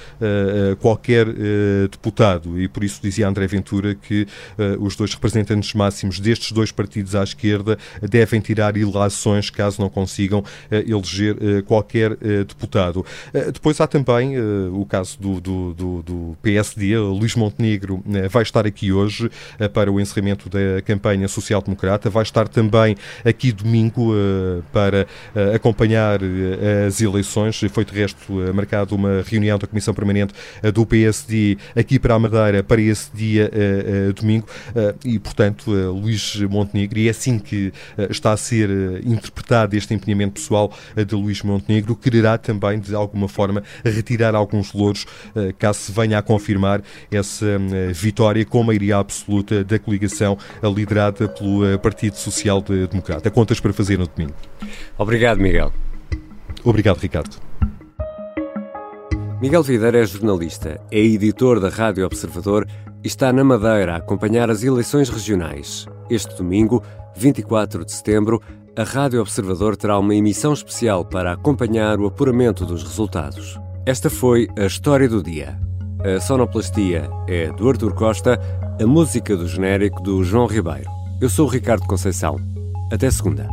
qualquer 0.79 1.27
deputado. 1.89 2.59
E 2.59 2.67
por 2.67 2.83
isso 2.83 2.99
dizia 3.01 3.27
André 3.27 3.47
Ventura 3.47 3.93
que 3.95 4.27
os 4.79 4.95
dois 4.95 5.13
representantes 5.13 5.73
máximos 5.73 6.19
destes 6.19 6.51
dois 6.51 6.71
partidos 6.71 7.15
à 7.15 7.23
esquerda 7.23 7.77
devem 8.01 8.39
tirar 8.39 8.77
ilações 8.77 9.49
caso 9.49 9.81
não 9.81 9.89
consigam 9.89 10.43
eleger 10.71 11.63
qualquer 11.63 12.15
deputado. 12.47 13.05
Depois 13.53 13.79
há 13.79 13.87
também 13.87 14.39
o 14.39 14.85
caso 14.85 15.19
do, 15.19 15.41
do, 15.41 15.73
do, 15.73 16.01
do 16.01 16.37
PSD. 16.41 16.97
Luís 16.97 17.35
Montenegro 17.35 18.03
vai 18.29 18.43
estar 18.43 18.65
aqui 18.65 18.91
hoje 18.91 19.29
para 19.75 19.91
o 19.91 19.99
encerramento 19.99 20.47
da 20.47 20.81
campanha 20.85 21.27
social-democrata. 21.27 22.09
Vai 22.09 22.23
estar 22.23 22.47
também 22.47 22.95
aqui 23.25 23.51
domingo 23.51 24.13
uh, 24.13 24.63
para 24.71 25.05
uh, 25.35 25.53
acompanhar 25.53 26.21
uh, 26.23 26.87
as 26.87 27.01
eleições. 27.01 27.59
Foi, 27.69 27.83
de 27.83 27.93
resto, 27.93 28.31
marcada 28.53 28.95
uma 28.95 29.21
reunião 29.27 29.59
da 29.59 29.67
Comissão 29.67 29.93
Permanente 29.93 30.33
do 30.73 30.85
PSD 30.85 31.57
aqui 31.75 31.99
para 31.99 32.13
a 32.13 32.19
Madeira 32.19 32.63
para 32.63 32.79
esse 32.79 33.09
dia 33.13 33.51
domingo. 34.15 34.47
e, 35.03 35.19
portanto, 35.19 35.71
Luís 35.71 36.35
Montenegro, 36.49 36.99
e 36.99 37.07
é 37.07 37.11
assim 37.11 37.37
que 37.37 37.73
está 38.09 38.31
a 38.31 38.37
ser 38.37 38.69
interpretado 39.03 39.75
este 39.75 39.93
empenhamento 39.93 40.35
pessoal 40.35 40.71
de 40.95 41.15
Luís 41.15 41.41
Montenegro, 41.41 41.95
quererá 41.95 42.37
também, 42.37 42.79
de 42.79 42.95
alguma 42.95 43.27
forma, 43.27 43.63
retirar 43.83 44.35
alguns 44.35 44.71
louros 44.73 45.05
caso 45.57 45.79
se 45.79 45.91
venha 45.91 46.17
a 46.17 46.21
confirmar 46.21 46.81
essa 47.11 47.59
vitória 47.93 48.45
com 48.45 48.63
maioria 48.63 48.97
absoluta 48.97 49.64
da 49.65 49.79
coligação 49.79 50.37
liderada 50.63 51.27
pelo 51.27 51.77
Partido 51.79 52.15
Social 52.15 52.61
Democrata. 52.61 53.29
Contas 53.29 53.59
para 53.59 53.73
fazer 53.73 53.97
no 53.97 54.07
domingo. 54.07 54.33
Obrigado, 54.97 55.39
Miguel. 55.39 55.73
Obrigado, 56.63 56.97
Ricardo. 56.97 57.35
Miguel 59.41 59.61
Videira 59.63 60.01
é 60.01 60.05
jornalista, 60.05 60.79
é 60.89 60.99
editor 60.99 61.59
da 61.59 61.69
Rádio 61.69 62.05
Observador 62.05 62.65
e 63.03 63.07
está 63.07 63.31
na 63.33 63.43
Madeira 63.43 63.93
a 63.93 63.97
acompanhar 63.97 64.49
as 64.49 64.63
eleições 64.63 65.09
regionais. 65.09 65.85
Este 66.09 66.35
domingo, 66.35 66.81
24 67.15 67.83
de 67.85 67.91
setembro, 67.91 68.41
a 68.77 68.83
Rádio 68.83 69.21
Observador 69.21 69.75
terá 69.75 69.99
uma 69.99 70.15
emissão 70.15 70.53
especial 70.53 71.05
para 71.05 71.33
acompanhar 71.33 71.99
o 71.99 72.07
apuramento 72.07 72.65
dos 72.65 72.81
resultados. 72.81 73.59
Esta 73.85 74.09
foi 74.09 74.47
a 74.57 74.65
história 74.65 75.07
do 75.07 75.21
dia. 75.21 75.59
A 76.03 76.19
sonoplastia 76.19 77.09
é 77.27 77.51
do 77.51 77.69
Artur 77.69 77.93
Costa, 77.93 78.39
a 78.81 78.85
música 78.85 79.37
do 79.37 79.47
genérico 79.47 80.01
do 80.01 80.23
João 80.23 80.47
Ribeiro. 80.47 80.89
Eu 81.21 81.29
sou 81.29 81.47
o 81.47 81.49
Ricardo 81.49 81.87
Conceição. 81.87 82.37
Até 82.91 83.09
segunda. 83.09 83.47